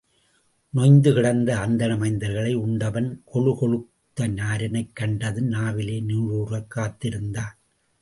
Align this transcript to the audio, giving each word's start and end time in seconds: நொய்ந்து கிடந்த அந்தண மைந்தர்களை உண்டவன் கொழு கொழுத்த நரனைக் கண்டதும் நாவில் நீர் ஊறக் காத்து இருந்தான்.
நொய்ந்து 0.69 1.13
கிடந்த 1.13 1.57
அந்தண 1.57 1.95
மைந்தர்களை 1.95 2.53
உண்டவன் 2.53 3.23
கொழு 3.33 3.55
கொழுத்த 3.61 4.27
நரனைக் 4.27 4.93
கண்டதும் 4.93 5.47
நாவில் 5.47 6.03
நீர் 6.03 6.31
ஊறக் 6.31 6.69
காத்து 6.69 7.07
இருந்தான். 7.07 7.57